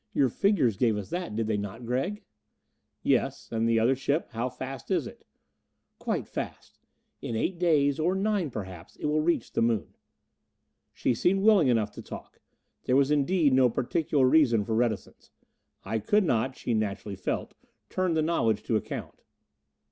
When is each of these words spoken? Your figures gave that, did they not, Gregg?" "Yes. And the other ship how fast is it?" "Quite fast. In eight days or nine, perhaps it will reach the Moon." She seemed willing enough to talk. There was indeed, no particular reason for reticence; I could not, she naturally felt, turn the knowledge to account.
Your 0.15 0.29
figures 0.29 0.77
gave 0.77 0.97
that, 1.11 1.35
did 1.35 1.45
they 1.45 1.57
not, 1.57 1.85
Gregg?" 1.85 2.23
"Yes. 3.03 3.49
And 3.51 3.69
the 3.69 3.77
other 3.77 3.95
ship 3.95 4.29
how 4.31 4.49
fast 4.49 4.89
is 4.89 5.05
it?" 5.05 5.27
"Quite 5.99 6.27
fast. 6.27 6.79
In 7.21 7.35
eight 7.35 7.59
days 7.59 7.99
or 7.99 8.15
nine, 8.15 8.49
perhaps 8.49 8.95
it 8.95 9.05
will 9.05 9.21
reach 9.21 9.51
the 9.51 9.61
Moon." 9.61 9.93
She 10.91 11.13
seemed 11.13 11.43
willing 11.43 11.67
enough 11.67 11.91
to 11.91 12.01
talk. 12.01 12.41
There 12.85 12.95
was 12.95 13.11
indeed, 13.11 13.53
no 13.53 13.69
particular 13.69 14.27
reason 14.27 14.63
for 14.65 14.73
reticence; 14.73 15.29
I 15.85 15.99
could 15.99 16.23
not, 16.23 16.57
she 16.57 16.73
naturally 16.73 17.15
felt, 17.15 17.53
turn 17.87 18.15
the 18.15 18.23
knowledge 18.23 18.63
to 18.63 18.75
account. 18.77 19.21